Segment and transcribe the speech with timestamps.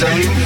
[0.00, 0.39] same